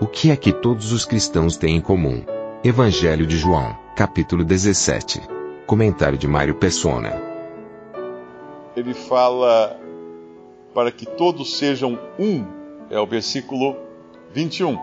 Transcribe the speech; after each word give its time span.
O 0.00 0.06
que 0.06 0.30
é 0.30 0.36
que 0.36 0.52
todos 0.52 0.92
os 0.92 1.04
cristãos 1.04 1.56
têm 1.56 1.74
em 1.74 1.80
comum? 1.80 2.24
Evangelho 2.62 3.26
de 3.26 3.36
João, 3.36 3.76
capítulo 3.96 4.44
17. 4.44 5.20
Comentário 5.66 6.16
de 6.16 6.28
Mário 6.28 6.54
Persona. 6.54 7.20
Ele 8.76 8.94
fala 8.94 9.76
para 10.72 10.92
que 10.92 11.04
todos 11.04 11.56
sejam 11.56 11.98
um, 12.16 12.46
é 12.88 13.00
o 13.00 13.08
versículo 13.08 13.76
21. 14.32 14.78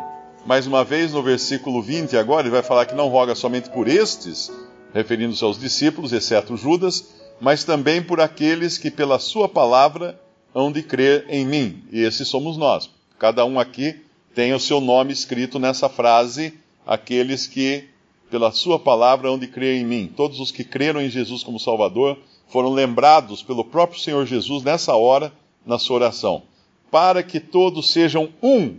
Mais 0.46 0.68
uma 0.68 0.84
vez, 0.84 1.14
no 1.14 1.24
versículo 1.24 1.82
20, 1.82 2.18
agora, 2.18 2.42
ele 2.42 2.54
vai 2.54 2.62
falar 2.62 2.86
que 2.86 2.94
não 2.94 3.08
roga 3.08 3.36
somente 3.36 3.70
por 3.70 3.88
estes, 3.88 4.52
referindo-se 4.94 5.46
aos 5.46 5.58
discípulos, 5.58 6.12
exceto 6.12 6.58
Judas, 6.58 7.16
mas 7.40 7.64
também 7.64 8.04
por 8.04 8.20
aqueles 8.20 8.78
que 8.78 8.92
pela 8.92 9.18
sua 9.18 9.48
palavra 9.48 10.20
hão 10.54 10.74
de 10.74 10.84
crer 10.84 11.26
em 11.30 11.46
mim. 11.46 11.86
E 11.90 12.04
esses 12.04 12.28
somos 12.28 12.58
nós. 12.58 12.90
Cada 13.18 13.46
um 13.46 13.58
aqui 13.58 14.04
tem 14.36 14.54
o 14.54 14.60
seu 14.60 14.82
nome 14.82 15.14
escrito 15.14 15.58
nessa 15.58 15.88
frase, 15.88 16.54
aqueles 16.86 17.48
que 17.48 17.86
pela 18.30 18.52
sua 18.52 18.78
palavra 18.78 19.30
hão 19.30 19.40
de 19.40 19.48
crer 19.48 19.80
em 19.80 19.86
mim. 19.86 20.12
Todos 20.14 20.42
os 20.42 20.52
que 20.52 20.66
creram 20.66 21.02
em 21.02 21.10
Jesus 21.10 21.42
como 21.42 21.58
Salvador 21.58 22.18
foram 22.50 22.74
lembrados 22.74 23.42
pelo 23.42 23.64
próprio 23.64 24.00
Senhor 24.00 24.26
Jesus 24.26 24.62
nessa 24.62 24.94
hora, 24.94 25.32
na 25.66 25.80
sua 25.80 25.96
oração. 25.96 26.44
Para 26.92 27.24
que 27.24 27.40
todos 27.40 27.90
sejam 27.90 28.30
um, 28.44 28.76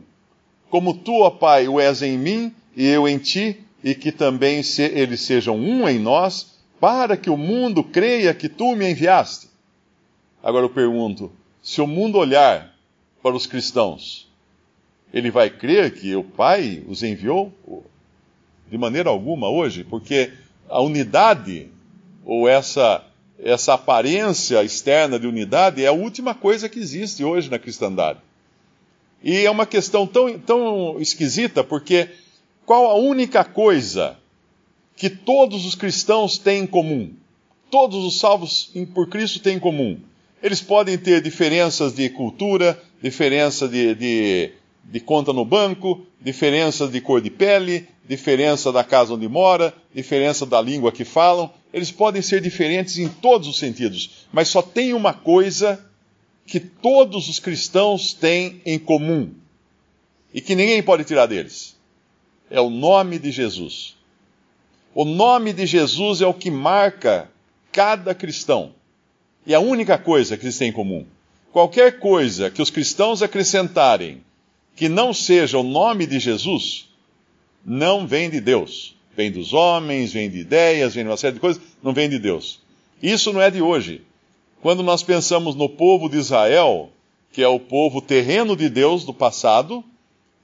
como 0.69 0.93
tu, 0.93 1.23
ó 1.23 1.31
Pai, 1.31 1.67
o 1.67 1.81
és 1.81 2.03
em 2.03 2.19
mim 2.19 2.53
e 2.77 2.87
eu 2.87 3.09
em 3.09 3.17
ti, 3.17 3.59
e 3.83 3.95
que 3.95 4.13
também 4.13 4.63
se, 4.63 4.83
eles 4.83 5.23
sejam 5.23 5.57
um 5.57 5.89
em 5.89 5.99
nós, 5.99 6.59
para 6.79 7.17
que 7.17 7.31
o 7.31 7.37
mundo 7.37 7.83
creia 7.83 8.35
que 8.35 8.51
tu 8.51 8.77
me 8.77 8.91
enviaste. 8.91 9.49
Agora 10.43 10.67
eu 10.67 10.71
pergunto: 10.71 11.33
se 11.63 11.81
o 11.81 11.87
mundo 11.87 12.19
olhar 12.19 12.75
para 13.23 13.35
os 13.35 13.47
cristãos, 13.47 14.26
ele 15.13 15.31
vai 15.31 15.51
crer 15.51 15.95
que 15.95 16.15
o 16.15 16.25
Pai 16.25 16.83
os 16.87 17.03
enviou? 17.03 17.53
De 18.71 18.77
maneira 18.77 19.09
alguma 19.11 19.49
hoje, 19.49 19.85
porque 19.85 20.33
a 20.69 20.81
unidade, 20.81 21.69
ou 22.25 22.49
essa, 22.49 23.05
essa 23.39 23.75
aparência 23.75 24.63
externa 24.65 25.19
de 25.19 25.27
unidade, 25.27 25.85
é 25.85 25.87
a 25.87 25.93
última 25.93 26.35
coisa 26.35 26.69
que 26.69 26.79
existe 26.79 27.23
hoje 27.23 27.51
na 27.51 27.59
cristandade. 27.59 28.19
E 29.23 29.45
é 29.45 29.51
uma 29.51 29.67
questão 29.67 30.07
tão, 30.07 30.39
tão 30.39 31.01
esquisita, 31.01 31.65
porque 31.65 32.11
qual 32.65 32.87
a 32.91 32.95
única 32.95 33.45
coisa 33.45 34.17
que 34.97 35.09
todos 35.09 35.65
os 35.65 35.75
cristãos 35.75 36.39
têm 36.39 36.63
em 36.63 36.67
comum? 36.67 37.13
Todos 37.71 38.05
os 38.05 38.19
salvos 38.19 38.73
por 38.95 39.09
Cristo 39.09 39.41
têm 39.41 39.57
em 39.57 39.61
comum. 39.61 39.99
Eles 40.43 40.61
podem 40.61 40.99
ter 40.99 41.21
diferenças 41.21 41.95
de 41.95 42.09
cultura, 42.11 42.81
diferença 43.03 43.69
de, 43.69 43.95
de, 43.95 44.53
de 44.91 45.01
conta 45.01 45.33
no 45.33 45.45
banco, 45.45 46.07
diferença 46.21 46.87
de 46.87 47.01
cor 47.01 47.21
de 47.21 47.31
pele, 47.31 47.89
diferença 48.09 48.73
da 48.73 48.85
casa 48.85 49.15
onde 49.15 49.29
mora, 49.29 49.75
diferença 49.95 50.47
da 50.47 50.61
língua 50.61 50.93
que 50.93 51.05
falam. 51.05 51.51
Eles 51.73 51.91
podem 51.91 52.23
ser 52.23 52.41
diferentes 52.41 52.99
em 52.99 53.09
todos 53.09 53.49
os 53.49 53.59
sentidos, 53.59 54.27
mas 54.33 54.49
só 54.49 54.63
tem 54.63 54.95
uma 54.95 55.13
coisa 55.13 55.85
que 56.47 56.61
todos 56.61 57.29
os 57.29 57.41
cristãos 57.41 58.15
têm 58.15 58.63
em 58.65 58.79
comum 58.79 59.33
e 60.33 60.41
que 60.41 60.55
ninguém 60.55 60.83
pode 60.83 61.05
tirar 61.05 61.27
deles. 61.27 61.77
É 62.49 62.61
o 62.61 62.71
nome 62.71 63.19
de 63.19 63.33
Jesus. 63.33 63.97
O 64.95 65.05
nome 65.05 65.53
de 65.53 65.67
Jesus 65.67 66.21
é 66.21 66.27
o 66.27 66.33
que 66.33 66.51
marca 66.51 67.29
cada 67.73 68.15
cristão. 68.15 68.73
E 69.45 69.55
a 69.55 69.61
única 69.61 69.99
coisa 69.99 70.37
que 70.37 70.45
eles 70.45 70.57
têm 70.57 70.69
em 70.69 70.73
comum. 70.73 71.05
Qualquer 71.53 71.99
coisa 71.99 72.51
que 72.51 72.63
os 72.63 72.71
cristãos 72.71 73.23
acrescentarem 73.23 74.23
que 74.77 74.89
não 74.89 75.13
seja 75.15 75.59
o 75.59 75.63
nome 75.63 76.07
de 76.07 76.21
Jesus, 76.21 76.89
não 77.65 78.07
vem 78.07 78.31
de 78.31 78.41
Deus. 78.41 78.95
Vem 79.17 79.33
dos 79.33 79.55
homens, 79.55 80.13
vem 80.13 80.29
de 80.29 80.39
ideias, 80.39 80.95
vem 80.95 81.03
de 81.03 81.11
uma 81.11 81.17
série 81.17 81.35
de 81.35 81.41
coisas, 81.41 81.63
não 81.83 81.95
vem 81.95 82.09
de 82.09 82.19
Deus. 82.19 82.61
Isso 83.03 83.33
não 83.33 83.41
é 83.41 83.51
de 83.51 83.63
hoje. 83.63 84.03
Quando 84.61 84.83
nós 84.83 85.03
pensamos 85.03 85.55
no 85.55 85.69
povo 85.69 86.09
de 86.09 86.19
Israel, 86.19 86.91
que 87.33 87.43
é 87.43 87.49
o 87.49 87.59
povo 87.59 88.03
terreno 88.03 88.55
de 88.55 88.69
Deus 88.69 89.05
do 89.05 89.15
passado, 89.15 89.83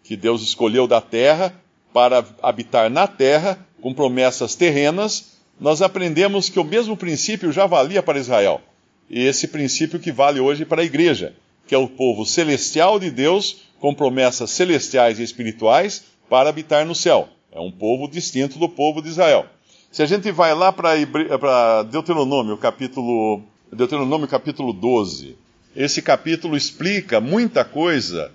que 0.03 0.17
Deus 0.17 0.43
escolheu 0.43 0.87
da 0.87 1.03
terra 1.03 1.55
para 1.93 2.25
habitar 2.43 2.91
na 2.91 3.07
terra, 3.07 3.59
com 3.83 3.93
promessas 3.93 4.55
terrenas, 4.55 5.33
nós 5.61 5.83
aprendemos 5.83 6.49
que 6.49 6.59
o 6.59 6.65
mesmo 6.65 6.97
princípio 6.97 7.53
já 7.53 7.67
valia 7.67 8.03
para 8.03 8.19
Israel. 8.19 8.63
E 9.11 9.21
esse 9.21 9.49
princípio 9.49 10.01
que 10.01 10.11
vale 10.11 10.41
hoje 10.41 10.65
para 10.65 10.81
a 10.81 10.85
igreja, 10.85 11.35
que 11.67 11.75
é 11.75 11.79
o 11.79 11.89
povo 11.89 12.25
celestial 12.25 12.99
de 12.99 13.11
Deus, 13.11 13.63
com 13.83 13.93
promessas 13.93 14.49
celestiais 14.53 15.19
e 15.19 15.25
espirituais, 15.25 16.05
para 16.31 16.49
habitar 16.49 16.87
no 16.87 16.95
céu. 16.95 17.29
É 17.51 17.59
um 17.59 17.73
povo 17.73 18.07
distinto 18.07 18.57
do 18.57 18.69
povo 18.69 19.03
de 19.03 19.09
Israel. 19.09 19.45
Se 19.91 20.05
a 20.05 20.07
gente 20.07 20.31
vai 20.31 20.55
lá 20.55 20.73
para 20.73 21.83
Deuteronômio, 21.91 22.57
capítulo 22.57 23.43
Deuteronômio 23.73 24.29
capítulo 24.29 24.73
12. 24.73 25.37
Esse 25.75 26.01
capítulo 26.01 26.57
explica 26.57 27.21
muita 27.21 27.65
coisa 27.65 28.31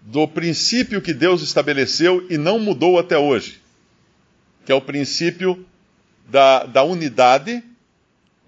do 0.00 0.26
princípio 0.26 1.00
que 1.00 1.14
Deus 1.14 1.42
estabeleceu 1.42 2.26
e 2.28 2.36
não 2.36 2.58
mudou 2.58 2.98
até 2.98 3.16
hoje, 3.16 3.60
que 4.66 4.72
é 4.72 4.74
o 4.74 4.80
princípio 4.80 5.64
da, 6.28 6.64
da 6.64 6.82
unidade 6.82 7.62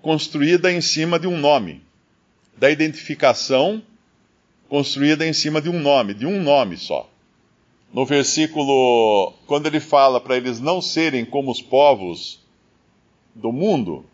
construída 0.03 0.72
em 0.72 0.81
cima 0.81 1.16
de 1.16 1.28
um 1.28 1.39
nome, 1.39 1.81
da 2.56 2.72
identificação 2.72 3.81
construída 4.69 5.27
em 5.27 5.33
cima 5.33 5.61
de 5.61 5.69
um 5.69 5.81
nome, 5.81 6.15
de 6.15 6.27
um 6.27 6.43
nome 6.43 6.77
só. 6.77 7.09
No 7.93 8.05
versículo, 8.05 9.33
quando 9.47 9.67
ele 9.67 9.79
fala 9.79 10.21
para 10.21 10.37
eles 10.37 10.59
não 10.59 10.81
serem 10.83 11.25
como 11.25 11.51
os 11.51 11.63
povos 11.63 12.41
do 13.35 13.53
mundo, 13.53 14.05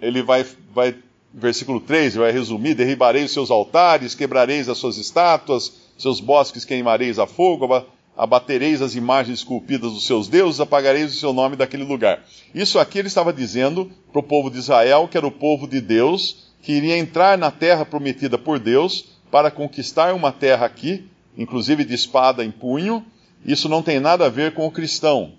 ele 0.00 0.22
vai, 0.22 0.44
vai 0.74 0.94
versículo 1.32 1.80
3, 1.80 2.16
vai 2.16 2.32
resumir: 2.32 2.74
derribareis 2.74 3.26
os 3.26 3.32
seus 3.32 3.50
altares, 3.50 4.14
quebrareis 4.14 4.68
as 4.68 4.76
suas 4.76 4.98
estátuas, 4.98 5.72
seus 5.96 6.20
bosques 6.20 6.64
queimareis 6.64 7.18
a 7.18 7.26
fogo, 7.26 7.84
abatereis 8.16 8.82
as 8.82 8.94
imagens 8.94 9.38
esculpidas 9.38 9.92
dos 9.92 10.06
seus 10.06 10.28
deuses, 10.28 10.60
apagareis 10.60 11.14
o 11.14 11.18
seu 11.18 11.32
nome 11.32 11.56
daquele 11.56 11.84
lugar. 11.84 12.22
Isso 12.54 12.78
aqui 12.78 12.98
ele 12.98 13.08
estava 13.08 13.32
dizendo 13.32 13.90
para 14.12 14.20
o 14.20 14.22
povo 14.22 14.50
de 14.50 14.58
Israel, 14.58 15.08
que 15.10 15.16
era 15.16 15.26
o 15.26 15.32
povo 15.32 15.66
de 15.66 15.80
Deus, 15.80 16.52
que 16.62 16.72
iria 16.72 16.98
entrar 16.98 17.36
na 17.38 17.50
terra 17.50 17.84
prometida 17.84 18.36
por 18.36 18.58
Deus 18.58 19.13
para 19.34 19.50
conquistar 19.50 20.14
uma 20.14 20.30
terra 20.30 20.64
aqui, 20.64 21.08
inclusive 21.36 21.84
de 21.84 21.92
espada 21.92 22.44
em 22.44 22.52
punho. 22.52 23.04
Isso 23.44 23.68
não 23.68 23.82
tem 23.82 23.98
nada 23.98 24.26
a 24.26 24.28
ver 24.28 24.54
com 24.54 24.64
o 24.64 24.70
cristão. 24.70 25.32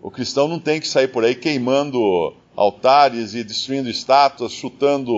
O 0.00 0.10
cristão 0.10 0.48
não 0.48 0.58
tem 0.58 0.80
que 0.80 0.88
sair 0.88 1.08
por 1.08 1.22
aí 1.22 1.34
queimando 1.34 2.32
altares 2.56 3.34
e 3.34 3.44
destruindo 3.44 3.90
estátuas, 3.90 4.50
chutando 4.50 5.12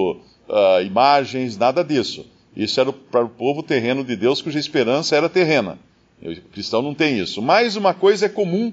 uh, 0.49 0.83
imagens, 0.85 1.57
nada 1.57 1.85
disso. 1.85 2.27
Isso 2.57 2.81
era 2.81 2.93
para 2.93 3.25
o 3.25 3.29
povo 3.29 3.63
terreno 3.63 4.03
de 4.03 4.17
Deus, 4.17 4.43
cuja 4.43 4.59
esperança 4.59 5.15
era 5.15 5.29
terrena. 5.29 5.79
O 6.21 6.51
cristão 6.51 6.83
não 6.83 6.95
tem 6.95 7.21
isso. 7.21 7.41
Mais 7.41 7.77
uma 7.77 7.95
coisa 7.95 8.27
é 8.27 8.29
comum, 8.29 8.73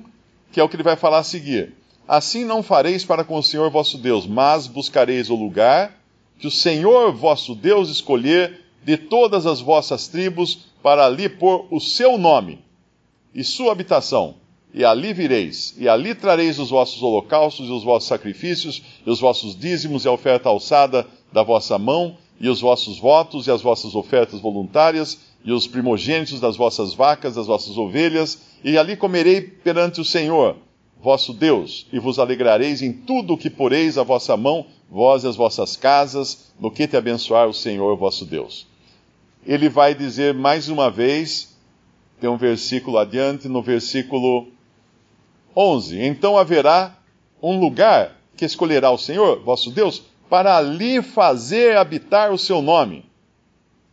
que 0.51 0.59
é 0.59 0.63
o 0.63 0.67
que 0.67 0.75
ele 0.75 0.81
vai 0.81 0.95
falar 0.95 1.19
a 1.19 1.23
seguir. 1.23 1.75
Assim 2.07 2.43
não 2.43 2.63
fareis 2.63 3.05
para 3.05 3.23
com 3.23 3.37
o 3.37 3.43
Senhor 3.43 3.69
vosso 3.69 3.99
Deus, 3.99 4.25
mas 4.25 4.65
buscareis 4.65 5.29
o 5.29 5.35
lugar 5.35 5.95
que 6.39 6.47
o 6.47 6.51
Senhor 6.51 7.13
vosso 7.13 7.53
Deus 7.53 7.91
escolher 7.91 8.62
de 8.85 8.97
todas 8.97 9.45
as 9.45 9.61
vossas 9.61 10.07
tribos 10.07 10.65
para 10.81 11.05
ali 11.05 11.29
pôr 11.29 11.65
o 11.71 11.79
seu 11.79 12.17
nome 12.17 12.59
e 13.33 13.43
sua 13.43 13.71
habitação 13.71 14.35
e 14.73 14.83
ali 14.83 15.13
vireis, 15.13 15.75
e 15.77 15.87
ali 15.87 16.15
trareis 16.15 16.57
os 16.57 16.71
vossos 16.71 17.01
holocaustos 17.03 17.69
e 17.69 17.71
os 17.71 17.83
vossos 17.83 18.09
sacrifícios, 18.09 18.81
e 19.05 19.09
os 19.09 19.19
vossos 19.19 19.55
dízimos 19.55 20.03
e 20.03 20.07
a 20.07 20.11
oferta 20.11 20.49
alçada 20.49 21.05
da 21.31 21.43
vossa 21.43 21.77
mão, 21.77 22.17
e 22.39 22.49
os 22.49 22.59
vossos 22.59 22.97
votos 22.97 23.45
e 23.45 23.51
as 23.51 23.61
vossas 23.61 23.93
ofertas 23.93 24.39
voluntárias, 24.39 25.19
e 25.45 25.51
os 25.51 25.67
primogênitos 25.67 26.39
das 26.39 26.57
vossas 26.57 26.93
vacas, 26.93 27.35
das 27.35 27.45
vossas 27.45 27.77
ovelhas, 27.77 28.39
e 28.63 28.75
ali 28.75 28.97
comerei 28.97 29.41
perante 29.41 30.01
o 30.01 30.05
Senhor, 30.05 30.55
vosso 30.99 31.33
Deus, 31.33 31.85
e 31.93 31.99
vos 31.99 32.17
alegrareis 32.17 32.81
em 32.81 32.91
tudo 32.91 33.33
o 33.33 33.37
que 33.37 33.51
poreis 33.51 33.97
a 33.99 34.03
vossa 34.03 34.35
mão, 34.35 34.65
vós 34.89 35.23
e 35.23 35.27
as 35.27 35.35
vossas 35.35 35.75
casas, 35.75 36.51
no 36.59 36.71
que 36.71 36.87
te 36.87 36.97
abençoar 36.97 37.47
o 37.47 37.53
Senhor 37.53 37.95
vosso 37.95 38.25
Deus. 38.25 38.72
Ele 39.45 39.69
vai 39.69 39.93
dizer 39.93 40.33
mais 40.33 40.69
uma 40.69 40.89
vez, 40.89 41.57
tem 42.19 42.29
um 42.29 42.37
versículo 42.37 42.97
adiante, 42.97 43.47
no 43.47 43.61
versículo 43.61 44.47
11: 45.55 45.99
Então 45.99 46.37
haverá 46.37 46.97
um 47.41 47.59
lugar 47.59 48.15
que 48.35 48.45
escolherá 48.45 48.89
o 48.91 48.97
Senhor, 48.97 49.41
vosso 49.43 49.71
Deus, 49.71 50.03
para 50.29 50.57
ali 50.57 51.01
fazer 51.01 51.77
habitar 51.77 52.31
o 52.31 52.37
seu 52.37 52.61
nome. 52.61 53.05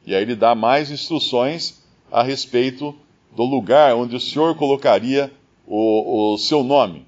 E 0.06 0.14
aí 0.14 0.22
ele 0.22 0.34
dá 0.34 0.54
mais 0.54 0.90
instruções 0.90 1.82
a 2.10 2.22
respeito 2.22 2.94
do 3.34 3.44
lugar 3.44 3.94
onde 3.94 4.16
o 4.16 4.20
Senhor 4.20 4.54
colocaria 4.56 5.30
o, 5.66 6.32
o 6.32 6.38
seu 6.38 6.64
nome. 6.64 7.06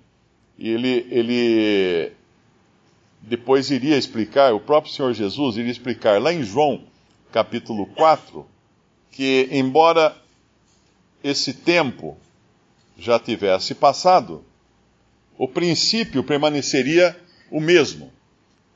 E 0.59 0.69
ele, 0.69 1.07
ele 1.11 2.13
depois 3.23 3.71
iria 3.71 3.97
explicar, 3.97 4.53
o 4.53 4.61
próprio 4.61 4.93
Senhor 4.93 5.13
Jesus 5.13 5.57
iria 5.57 5.73
explicar 5.73 6.21
lá 6.21 6.33
em 6.33 6.43
João 6.43 6.92
capítulo 7.33 7.87
4, 7.87 8.47
que 9.11 9.49
embora 9.51 10.15
esse 11.25 11.55
tempo 11.55 12.17
já 12.99 13.19
tivesse 13.19 13.75
passado, 13.75 14.45
o 15.39 15.49
princípio 15.49 16.23
permaneceria 16.23 17.17
o 17.51 17.61
mesmo. 17.61 18.13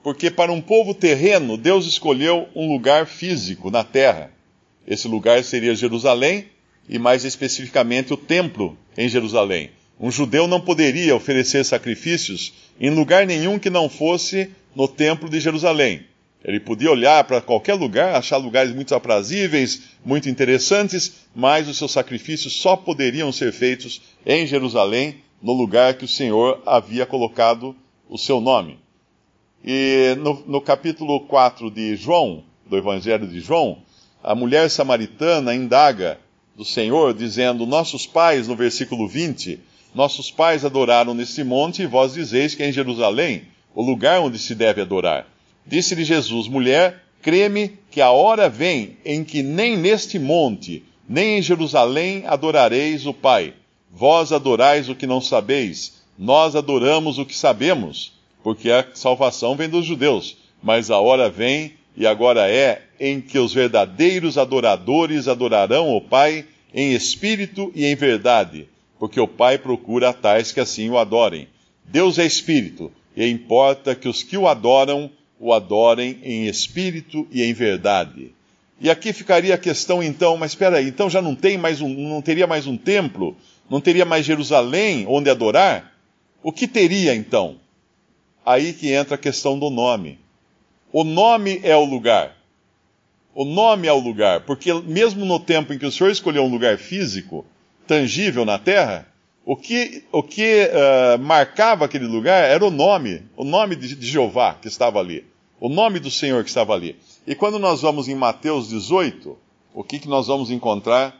Porque 0.03 0.31
para 0.31 0.53
um 0.53 0.61
povo 0.61 0.94
terreno, 0.94 1.56
Deus 1.56 1.87
escolheu 1.87 2.49
um 2.55 2.73
lugar 2.73 3.06
físico 3.06 3.70
na 3.70 3.85
terra. 3.85 4.31
Esse 4.87 5.06
lugar 5.06 5.44
seria 5.44 5.75
Jerusalém, 5.75 6.49
e 6.88 6.99
mais 6.99 7.25
especificamente 7.25 8.12
o 8.12 8.17
templo 8.17 8.79
em 8.97 9.08
Jerusalém. 9.08 9.70
Um 9.99 10.11
judeu 10.11 10.47
não 10.47 10.61
poderia 10.61 11.17
oferecer 11.17 11.64
sacrifícios 11.64 12.53
em 12.79 12.91
lugar 12.91 13.26
nenhum 13.26 13.58
que 13.58 13.70
não 13.70 13.88
fosse 13.88 14.50
no 14.75 14.87
templo 14.87 15.29
de 15.29 15.41
Jerusalém. 15.41 16.05
Ele 16.46 16.60
podia 16.60 16.93
olhar 16.93 17.25
para 17.25 17.40
qualquer 17.40 17.75
lugar, 17.75 18.14
achar 18.14 18.37
lugares 18.37 18.72
muito 18.72 18.94
aprazíveis, 18.94 19.82
muito 20.04 20.28
interessantes, 20.28 21.26
mas 21.34 21.66
os 21.66 21.76
seus 21.76 21.90
sacrifícios 21.90 22.52
só 22.52 22.76
poderiam 22.76 23.32
ser 23.32 23.52
feitos 23.52 24.00
em 24.25 24.46
Jerusalém, 24.46 25.16
no 25.43 25.52
lugar 25.52 25.94
que 25.94 26.04
o 26.04 26.08
Senhor 26.08 26.62
havia 26.64 27.04
colocado 27.04 27.75
o 28.08 28.16
seu 28.16 28.40
nome. 28.40 28.78
E 29.64 30.14
no, 30.20 30.44
no 30.46 30.60
capítulo 30.60 31.19
4 31.26 31.69
de 31.69 31.96
João, 31.96 32.44
do 32.64 32.76
Evangelho 32.76 33.26
de 33.26 33.40
João, 33.40 33.78
a 34.22 34.32
mulher 34.32 34.70
samaritana 34.70 35.52
indaga 35.52 36.20
do 36.54 36.64
Senhor, 36.64 37.12
dizendo: 37.12 37.66
Nossos 37.66 38.06
pais, 38.06 38.46
no 38.46 38.54
versículo 38.54 39.08
20, 39.08 39.58
nossos 39.93 40.31
pais 40.31 40.64
adoraram 40.64 41.12
nesse 41.12 41.43
monte, 41.43 41.82
e 41.82 41.87
vós 41.87 42.14
dizeis 42.14 42.54
que 42.54 42.62
é 42.62 42.69
em 42.69 42.72
Jerusalém 42.72 43.43
o 43.75 43.82
lugar 43.82 44.20
onde 44.20 44.38
se 44.38 44.54
deve 44.54 44.81
adorar. 44.81 45.26
Disse-lhe 45.67 46.05
Jesus: 46.05 46.47
Mulher, 46.47 47.03
creme 47.21 47.79
que 47.91 48.01
a 48.01 48.11
hora 48.11 48.49
vem 48.49 48.97
em 49.05 49.25
que 49.25 49.43
nem 49.43 49.77
neste 49.77 50.19
monte, 50.19 50.85
nem 51.09 51.39
em 51.39 51.43
Jerusalém 51.43 52.23
adorareis 52.27 53.05
o 53.07 53.13
Pai. 53.13 53.55
Vós 53.91 54.33
adorais 54.33 54.89
o 54.89 54.95
que 54.95 55.07
não 55.07 55.21
sabeis, 55.21 56.03
nós 56.19 56.55
adoramos 56.55 57.19
o 57.19 57.27
que 57.27 57.37
sabemos, 57.37 58.13
porque 58.43 58.71
a 58.71 58.87
salvação 58.95 59.57
vem 59.57 59.69
dos 59.69 59.85
judeus. 59.85 60.37
Mas 60.63 60.91
a 60.91 60.99
hora 60.99 61.29
vem, 61.29 61.75
e 61.97 62.07
agora 62.07 62.49
é, 62.49 62.83
em 63.01 63.21
que 63.21 63.39
os 63.39 63.53
verdadeiros 63.53 64.39
adoradores 64.39 65.29
adorarão 65.29 65.97
o 65.97 66.01
Pai 66.01 66.47
em 66.73 66.93
espírito 66.93 67.73
e 67.75 67.87
em 67.87 67.95
verdade, 67.95 68.69
porque 68.99 69.19
o 69.19 69.29
Pai 69.29 69.59
procura 69.59 70.13
tais 70.13 70.53
que 70.53 70.61
assim 70.61 70.91
o 70.91 70.99
adorem. 70.99 71.49
Deus 71.85 72.19
é 72.19 72.27
espírito, 72.27 72.93
e 73.17 73.27
importa 73.27 73.95
que 73.95 74.09
os 74.09 74.23
que 74.23 74.37
o 74.37 74.47
adoram 74.47 75.11
o 75.38 75.53
adorem 75.53 76.19
em 76.23 76.47
espírito 76.47 77.27
e 77.31 77.43
em 77.43 77.53
verdade. 77.53 78.33
E 78.81 78.91
aqui 78.91 79.12
ficaria 79.12 79.55
a 79.55 79.59
questão 79.59 80.03
então, 80.03 80.37
mas 80.37 80.53
espera 80.53 80.79
aí, 80.79 80.88
então 80.88 81.09
já 81.09 81.23
não 81.23 81.35
tem 81.35 81.56
mais 81.56 81.81
um, 81.81 81.88
não 81.88 82.21
teria 82.21 82.47
mais 82.47 82.67
um 82.67 82.77
templo, 82.77 83.37
não 83.71 83.81
teria 83.81 84.05
mais 84.05 84.27
Jerusalém 84.27 85.06
onde 85.09 85.31
adorar? 85.31 85.93
O 86.43 86.53
que 86.53 86.69
teria 86.69 87.15
então? 87.15 87.56
Aí 88.44 88.73
que 88.73 88.93
entra 88.93 89.15
a 89.15 89.19
questão 89.19 89.59
do 89.59 89.71
nome. 89.71 90.19
O 90.93 91.03
nome 91.03 91.61
é 91.62 91.75
o 91.75 91.85
lugar. 91.85 92.37
O 93.35 93.44
nome 93.44 93.89
é 93.89 93.93
o 93.93 93.99
lugar, 93.99 94.41
porque 94.43 94.73
mesmo 94.73 95.25
no 95.25 95.41
tempo 95.41 95.73
em 95.73 95.79
que 95.79 95.85
o 95.85 95.93
Senhor 95.93 96.11
escolheu 96.11 96.44
um 96.44 96.50
lugar 96.50 96.79
físico, 96.79 97.44
tangível 97.87 98.44
na 98.44 98.59
terra, 98.59 99.06
o 99.46 99.56
que, 99.56 100.02
o 100.10 100.25
que 100.25 100.64
uh, 100.66 101.22
marcava 101.22 101.84
aquele 101.84 102.04
lugar 102.04 102.50
era 102.50 102.66
o 102.66 102.70
nome, 102.70 103.22
o 103.37 103.44
nome 103.44 103.76
de, 103.76 103.94
de 103.94 104.04
Jeová 104.04 104.54
que 104.54 104.66
estava 104.66 104.98
ali, 104.98 105.25
o 105.60 105.69
nome 105.69 106.00
do 106.00 106.10
Senhor 106.10 106.43
que 106.43 106.48
estava 106.48 106.75
ali. 106.75 106.96
E 107.25 107.32
quando 107.32 107.56
nós 107.56 107.81
vamos 107.81 108.08
em 108.08 108.16
Mateus 108.16 108.69
18, 108.69 109.38
o 109.72 109.84
que, 109.84 110.00
que 110.00 110.08
nós 110.08 110.26
vamos 110.26 110.50
encontrar 110.50 111.16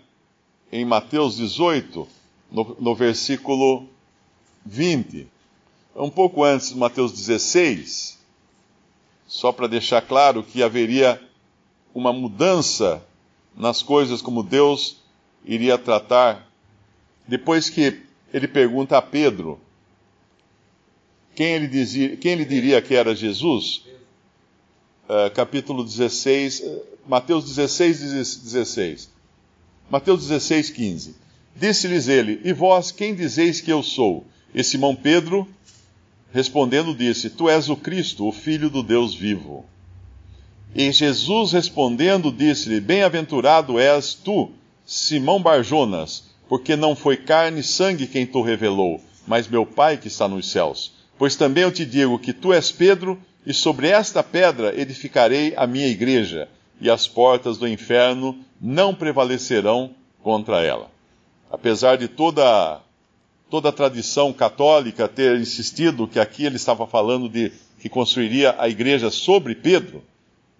em 0.73 0.85
Mateus 0.85 1.37
18, 1.37 2.09
no, 2.51 2.77
no 2.81 2.95
versículo 2.97 3.87
20? 4.65 5.29
Um 5.95 6.11
pouco 6.11 6.43
antes, 6.43 6.73
Mateus 6.73 7.13
16, 7.13 8.19
só 9.25 9.53
para 9.53 9.69
deixar 9.69 10.03
claro 10.03 10.43
que 10.43 10.65
haveria 10.65 11.23
uma 11.95 12.13
mudança 12.13 13.01
nas 13.57 13.85
coisas 13.85 14.21
como 14.21 14.43
Deus 14.43 14.97
iria 15.45 15.79
tratar. 15.79 16.45
Depois 17.29 17.71
que 17.71 18.06
ele 18.33 18.49
pergunta 18.49 18.99
a 18.99 19.03
Pedro 19.03 19.61
quem 21.35 21.49
ele, 21.49 21.69
dizia, 21.69 22.17
quem 22.17 22.33
ele 22.33 22.45
diria 22.47 22.81
que 22.81 22.95
era 22.95 23.15
Jesus. 23.15 23.85
Uh, 25.07 25.31
capítulo 25.35 25.85
16, 25.85 26.61
uh, 26.61 26.83
Mateus 27.07 27.45
16, 27.45 28.01
16. 28.43 29.11
Mateus 29.91 30.27
16, 30.27 30.71
15. 30.71 31.15
Disse-lhes 31.55 32.09
ele: 32.09 32.41
E 32.43 32.53
vós, 32.53 32.91
quem 32.91 33.15
dizeis 33.15 33.61
que 33.61 33.71
eu 33.71 33.83
sou? 33.83 34.25
E 34.55 34.65
Simão 34.65 34.97
Pedro, 34.97 35.47
respondendo, 36.33 36.95
disse: 36.95 37.29
Tu 37.29 37.49
és 37.49 37.69
o 37.69 37.77
Cristo, 37.77 38.27
o 38.27 38.33
Filho 38.33 38.71
do 38.71 38.83
Deus 38.83 39.15
vivo. 39.15 39.65
E 40.75 40.91
Jesus 40.91 41.53
respondendo, 41.53 42.33
disse-lhe: 42.33 42.81
Bem-aventurado 42.81 43.79
és 43.79 44.15
tu, 44.15 44.51
Simão 44.85 45.41
Barjonas 45.41 46.25
porque 46.49 46.77
não 46.77 46.95
foi 46.95 47.17
carne 47.17 47.61
e 47.61 47.65
sangue 47.65 48.07
quem 48.07 48.27
tu 48.27 48.43
revelou, 48.43 49.01
mas 49.27 49.49
meu 49.49 49.67
Pai 49.67 49.97
que 49.97 50.09
está 50.09 50.29
nos 50.29 50.51
céus. 50.51 50.93
Pois 51.19 51.37
também 51.37 51.65
eu 51.65 51.73
te 51.73 51.85
digo 51.85 52.19
que 52.19 52.33
tu 52.33 52.53
és 52.53 52.71
Pedro, 52.71 53.19
e 53.45 53.55
sobre 53.55 53.89
esta 53.89 54.23
pedra 54.23 54.79
edificarei 54.79 55.55
a 55.57 55.67
minha 55.67 55.87
igreja, 55.87 56.49
e 56.81 56.91
as 56.91 57.07
portas 57.07 57.57
do 57.59 57.67
inferno 57.67 58.37
não 58.61 58.95
prevalecerão 58.95 59.93
contra 60.23 60.63
ela. 60.63 60.91
Apesar 61.51 61.97
de 61.97 62.09
toda, 62.09 62.81
toda 63.49 63.69
a 63.69 63.73
tradição 63.73 64.33
católica 64.33 65.09
ter 65.09 65.39
insistido 65.39 66.09
que 66.09 66.19
aqui 66.19 66.45
ele 66.45 66.57
estava 66.57 66.87
falando 66.87 67.29
de 67.29 67.53
que 67.79 67.89
construiria 67.89 68.55
a 68.59 68.69
igreja 68.69 69.11
sobre 69.11 69.55
Pedro, 69.55 70.03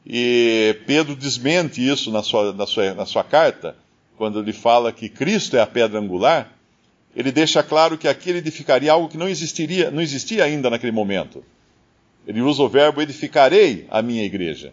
e 0.07 0.79
Pedro 0.87 1.17
desmente 1.17 1.87
isso 1.87 2.13
na 2.13 2.23
sua, 2.23 2.53
na 2.53 2.67
sua, 2.67 2.95
na 2.95 3.05
sua 3.05 3.25
carta, 3.25 3.77
quando 4.17 4.41
ele 4.41 4.53
fala 4.53 4.93
que 4.93 5.09
Cristo 5.09 5.57
é 5.57 5.61
a 5.61 5.67
pedra 5.67 5.99
angular, 5.99 6.53
ele 7.15 7.33
deixa 7.33 7.63
claro 7.63 7.97
que 7.97 8.09
aqui 8.09 8.31
ele 8.31 8.39
edificaria 8.39 8.93
algo 8.93 9.09
que 9.09 9.17
não 9.17 9.29
existiria, 9.29 9.91
não 9.91 10.03
existia 10.03 10.45
ainda 10.45 10.69
naquele 10.69 10.93
momento. 10.93 11.43
Ele 12.27 12.41
usa 12.43 12.63
o 12.63 12.69
verbo 12.69 13.01
edificarei 13.01 13.87
a 13.91 14.03
minha 14.03 14.25
igreja. 14.25 14.73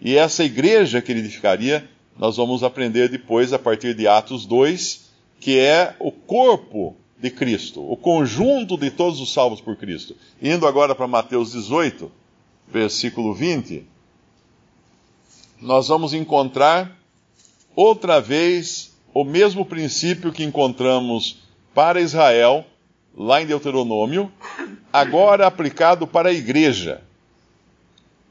E 0.00 0.16
essa 0.16 0.44
igreja 0.44 1.00
que 1.00 1.10
ele 1.10 1.20
edificaria, 1.20 1.88
nós 2.18 2.36
vamos 2.36 2.62
aprender 2.62 3.08
depois 3.08 3.52
a 3.52 3.58
partir 3.58 3.94
de 3.94 4.06
Atos 4.06 4.44
2, 4.44 5.08
que 5.40 5.58
é 5.58 5.94
o 5.98 6.10
corpo 6.10 6.96
de 7.18 7.30
Cristo, 7.30 7.80
o 7.80 7.96
conjunto 7.96 8.76
de 8.76 8.90
todos 8.90 9.20
os 9.20 9.32
salvos 9.32 9.60
por 9.60 9.76
Cristo. 9.76 10.16
Indo 10.42 10.66
agora 10.66 10.94
para 10.94 11.06
Mateus 11.06 11.52
18, 11.52 12.10
versículo 12.68 13.34
20, 13.34 13.84
nós 15.60 15.88
vamos 15.88 16.12
encontrar 16.12 16.96
outra 17.78 18.20
vez 18.20 18.90
o 19.14 19.22
mesmo 19.22 19.64
princípio 19.64 20.32
que 20.32 20.42
encontramos 20.42 21.44
para 21.72 22.00
Israel, 22.00 22.66
lá 23.16 23.40
em 23.40 23.46
Deuteronômio, 23.46 24.32
agora 24.92 25.46
aplicado 25.46 26.04
para 26.04 26.30
a 26.30 26.32
igreja. 26.32 27.00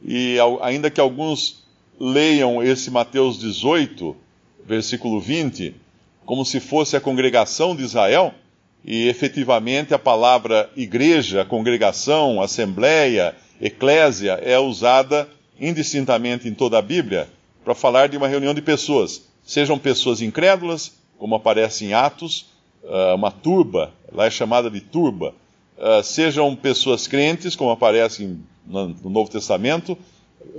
E 0.04 0.36
ainda 0.62 0.92
que 0.92 1.00
alguns 1.00 1.64
leiam 1.98 2.62
esse 2.62 2.92
Mateus 2.92 3.40
18, 3.40 4.18
versículo 4.66 5.22
20, 5.22 5.74
como 6.26 6.46
se 6.46 6.60
fosse 6.60 6.98
a 6.98 7.02
congregação 7.02 7.74
de 7.74 7.84
Israel, 7.84 8.34
e 8.84 9.08
efetivamente 9.08 9.94
a 9.94 10.00
palavra 10.00 10.70
igreja, 10.76 11.46
congregação, 11.46 12.42
assembleia, 12.42 13.34
eclésia 13.62 14.34
é 14.44 14.60
usada 14.60 15.26
indistintamente 15.58 16.50
em 16.50 16.54
toda 16.54 16.78
a 16.78 16.82
Bíblia 16.82 17.30
para 17.64 17.74
falar 17.74 18.10
de 18.10 18.18
uma 18.18 18.28
reunião 18.28 18.54
de 18.54 18.62
pessoas 18.62 19.27
sejam 19.48 19.80
pessoas 19.80 20.22
incrédulas, 20.22 20.92
como 21.18 21.34
aparece 21.34 21.86
em 21.86 21.94
Atos, 21.94 22.48
ah, 22.86 23.16
uma 23.16 23.32
turba, 23.32 23.94
lá 24.12 24.26
é 24.26 24.30
chamada 24.30 24.70
de 24.70 24.82
turba, 24.82 25.34
ah, 25.80 26.04
sejam 26.04 26.54
pessoas 26.56 27.08
crentes, 27.08 27.56
como 27.56 27.72
aparece 27.72 28.38
no 28.66 28.94
Novo 29.10 29.32
Testamento, 29.32 29.98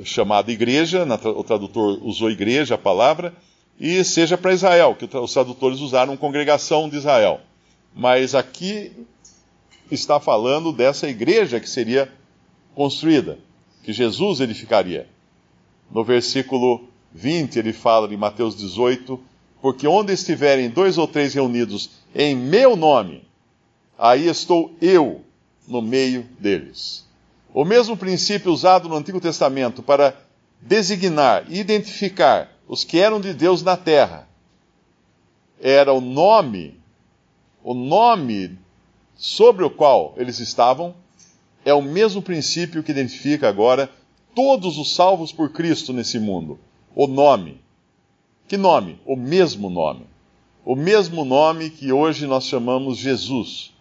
chamada 0.02 0.50
igreja, 0.50 1.06
o 1.24 1.44
tradutor 1.44 2.00
usou 2.02 2.30
igreja, 2.30 2.74
a 2.74 2.78
palavra, 2.78 3.34
e 3.78 4.02
seja 4.02 4.36
para 4.36 4.54
Israel, 4.54 4.96
que 4.96 5.04
os 5.16 5.32
tradutores 5.32 5.80
usaram 5.80 6.16
congregação 6.16 6.88
de 6.88 6.96
Israel. 6.96 7.40
Mas 7.94 8.34
aqui 8.34 8.92
está 9.90 10.18
falando 10.18 10.72
dessa 10.72 11.08
igreja 11.08 11.60
que 11.60 11.68
seria 11.68 12.10
construída, 12.74 13.38
que 13.82 13.92
Jesus 13.92 14.40
edificaria. 14.40 15.06
No 15.90 16.02
versículo 16.02 16.88
20, 17.12 17.58
ele 17.58 17.72
fala 17.72 18.08
de 18.08 18.16
Mateus 18.16 18.56
18: 18.56 19.20
Porque 19.60 19.86
onde 19.86 20.12
estiverem 20.12 20.70
dois 20.70 20.98
ou 20.98 21.06
três 21.06 21.34
reunidos 21.34 21.90
em 22.14 22.36
meu 22.36 22.76
nome, 22.76 23.24
aí 23.98 24.28
estou 24.28 24.74
eu 24.80 25.22
no 25.66 25.82
meio 25.82 26.26
deles. 26.38 27.06
O 27.52 27.64
mesmo 27.64 27.96
princípio 27.96 28.52
usado 28.52 28.88
no 28.88 28.96
Antigo 28.96 29.20
Testamento 29.20 29.82
para 29.82 30.14
designar 30.60 31.44
e 31.48 31.58
identificar 31.58 32.52
os 32.66 32.84
que 32.84 32.98
eram 32.98 33.20
de 33.20 33.32
Deus 33.32 33.62
na 33.62 33.76
terra 33.76 34.28
era 35.60 35.92
o 35.92 36.00
nome, 36.00 36.78
o 37.64 37.74
nome 37.74 38.56
sobre 39.16 39.64
o 39.64 39.70
qual 39.70 40.14
eles 40.16 40.38
estavam, 40.38 40.94
é 41.64 41.74
o 41.74 41.82
mesmo 41.82 42.22
princípio 42.22 42.82
que 42.82 42.92
identifica 42.92 43.48
agora 43.48 43.90
todos 44.34 44.78
os 44.78 44.94
salvos 44.94 45.32
por 45.32 45.50
Cristo 45.50 45.92
nesse 45.92 46.18
mundo. 46.18 46.58
O 46.98 47.06
nome. 47.06 47.60
Que 48.48 48.56
nome? 48.56 48.98
O 49.06 49.14
mesmo 49.14 49.70
nome. 49.70 50.04
O 50.64 50.74
mesmo 50.74 51.24
nome 51.24 51.70
que 51.70 51.92
hoje 51.92 52.26
nós 52.26 52.44
chamamos 52.44 52.98
Jesus. 52.98 53.72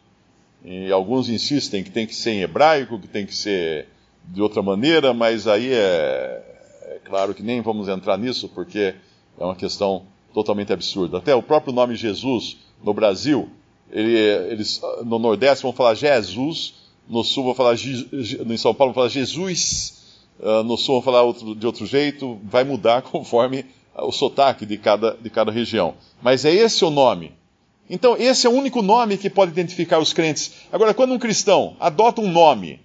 E 0.63 0.91
alguns 0.91 1.27
insistem 1.27 1.83
que 1.83 1.89
tem 1.89 2.05
que 2.05 2.13
ser 2.13 2.33
em 2.33 2.41
hebraico, 2.41 2.99
que 2.99 3.07
tem 3.07 3.25
que 3.25 3.33
ser 3.33 3.87
de 4.23 4.39
outra 4.39 4.61
maneira, 4.61 5.15
mas 5.15 5.47
aí 5.47 5.73
é, 5.73 6.43
é 6.83 7.01
claro 7.05 7.33
que 7.33 7.41
nem 7.41 7.59
vamos 7.59 7.87
entrar 7.87 8.19
nisso, 8.19 8.49
porque 8.49 8.93
é 9.39 9.43
uma 9.43 9.55
questão 9.55 10.03
totalmente 10.31 10.71
absurda. 10.71 11.17
Até 11.17 11.33
o 11.33 11.41
próprio 11.41 11.73
nome 11.73 11.95
Jesus 11.95 12.57
no 12.83 12.93
Brasil, 12.93 13.49
ele, 13.91 14.15
eles 14.51 14.79
no 15.03 15.17
Nordeste 15.17 15.63
vão 15.63 15.73
falar 15.73 15.95
Jesus, 15.95 16.75
no 17.09 17.23
Sul 17.23 17.45
vão 17.45 17.55
falar, 17.55 17.73
em 17.73 18.57
São 18.57 18.75
Paulo 18.75 18.93
vão 18.93 19.01
falar 19.01 19.09
Jesus, 19.09 20.06
uh, 20.39 20.63
no 20.63 20.77
Sul 20.77 20.95
vão 20.95 21.01
falar 21.01 21.23
outro, 21.23 21.55
de 21.55 21.65
outro 21.65 21.85
jeito, 21.85 22.39
vai 22.43 22.63
mudar 22.63 23.01
conforme 23.03 23.65
o 23.95 24.11
sotaque 24.11 24.65
de 24.65 24.77
cada, 24.77 25.17
de 25.19 25.29
cada 25.29 25.51
região. 25.51 25.95
Mas 26.21 26.45
é 26.45 26.53
esse 26.53 26.85
o 26.85 26.89
nome. 26.89 27.31
Então, 27.89 28.15
esse 28.17 28.45
é 28.45 28.49
o 28.49 28.53
único 28.53 28.81
nome 28.81 29.17
que 29.17 29.29
pode 29.29 29.51
identificar 29.51 29.99
os 29.99 30.13
crentes. 30.13 30.53
Agora, 30.71 30.93
quando 30.93 31.13
um 31.13 31.19
cristão 31.19 31.75
adota 31.79 32.21
um 32.21 32.29
nome 32.29 32.81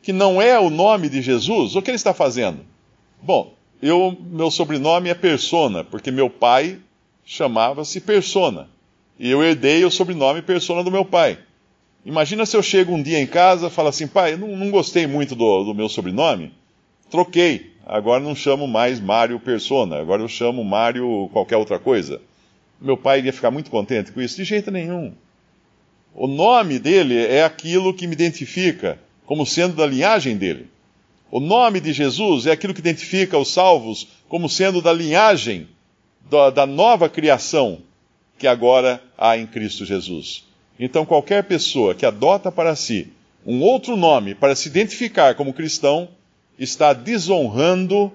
que 0.00 0.12
não 0.12 0.40
é 0.40 0.58
o 0.58 0.70
nome 0.70 1.08
de 1.08 1.20
Jesus, 1.20 1.74
o 1.74 1.82
que 1.82 1.90
ele 1.90 1.96
está 1.96 2.14
fazendo? 2.14 2.60
Bom, 3.22 3.54
eu, 3.82 4.16
meu 4.20 4.50
sobrenome 4.50 5.08
é 5.08 5.14
Persona, 5.14 5.82
porque 5.82 6.10
meu 6.10 6.30
pai 6.30 6.78
chamava-se 7.24 8.00
Persona. 8.00 8.68
E 9.18 9.30
eu 9.30 9.42
herdei 9.42 9.84
o 9.84 9.90
sobrenome 9.90 10.42
Persona 10.42 10.84
do 10.84 10.90
meu 10.90 11.04
pai. 11.04 11.38
Imagina 12.04 12.44
se 12.44 12.56
eu 12.56 12.62
chego 12.62 12.92
um 12.92 13.02
dia 13.02 13.18
em 13.18 13.26
casa 13.26 13.68
e 13.68 13.70
falo 13.70 13.88
assim, 13.88 14.06
pai, 14.06 14.36
não, 14.36 14.56
não 14.56 14.70
gostei 14.70 15.06
muito 15.06 15.34
do, 15.34 15.64
do 15.64 15.74
meu 15.74 15.88
sobrenome, 15.88 16.52
troquei. 17.10 17.72
Agora 17.86 18.22
não 18.22 18.34
chamo 18.34 18.66
mais 18.66 18.98
Mário 18.98 19.38
Persona, 19.38 20.00
agora 20.00 20.22
eu 20.22 20.28
chamo 20.28 20.64
Mário 20.64 21.28
qualquer 21.32 21.56
outra 21.56 21.78
coisa 21.78 22.20
meu 22.84 22.98
pai 22.98 23.18
iria 23.18 23.32
ficar 23.32 23.50
muito 23.50 23.70
contente 23.70 24.12
com 24.12 24.20
isso? 24.20 24.36
De 24.36 24.44
jeito 24.44 24.70
nenhum. 24.70 25.14
O 26.14 26.26
nome 26.26 26.78
dele 26.78 27.18
é 27.18 27.42
aquilo 27.42 27.94
que 27.94 28.06
me 28.06 28.12
identifica 28.12 28.98
como 29.24 29.46
sendo 29.46 29.74
da 29.74 29.86
linhagem 29.86 30.36
dele. 30.36 30.68
O 31.30 31.40
nome 31.40 31.80
de 31.80 31.92
Jesus 31.92 32.46
é 32.46 32.52
aquilo 32.52 32.74
que 32.74 32.80
identifica 32.80 33.38
os 33.38 33.50
salvos 33.52 34.06
como 34.28 34.48
sendo 34.48 34.82
da 34.82 34.92
linhagem 34.92 35.66
da, 36.30 36.50
da 36.50 36.66
nova 36.66 37.08
criação 37.08 37.78
que 38.38 38.46
agora 38.46 39.02
há 39.16 39.36
em 39.36 39.46
Cristo 39.46 39.84
Jesus. 39.84 40.44
Então, 40.78 41.06
qualquer 41.06 41.44
pessoa 41.44 41.94
que 41.94 42.04
adota 42.04 42.52
para 42.52 42.76
si 42.76 43.12
um 43.46 43.62
outro 43.62 43.96
nome 43.96 44.34
para 44.34 44.54
se 44.54 44.68
identificar 44.68 45.34
como 45.34 45.54
cristão 45.54 46.08
está 46.58 46.92
desonrando 46.92 48.12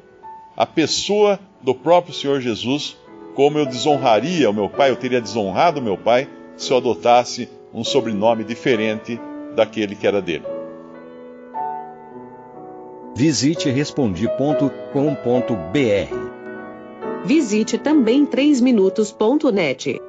a 0.56 0.66
pessoa 0.66 1.40
do 1.62 1.74
próprio 1.76 2.14
Senhor 2.14 2.42
Jesus 2.42 2.98
como 3.36 3.58
eu 3.58 3.66
desonraria 3.66 4.50
o 4.50 4.54
meu 4.54 4.70
pai, 4.70 4.90
eu 4.90 4.96
teria 4.98 5.22
desonrado 5.22 5.80
o 5.80 5.84
meu 5.84 5.98
pai 5.98 6.28
se 6.58 6.72
eu 6.72 6.78
adotasse 6.78 7.48
um 7.74 7.84
sobrenome 7.84 8.44
diferente 8.44 9.20
daquele 9.56 9.96
que 9.96 10.06
era 10.06 10.22
dele. 10.22 10.44
Visite 13.16 13.70
respondi.com.br. 13.70 14.90
Visite 17.26 17.78
também 17.78 18.26
3minutos.net. 18.26 20.09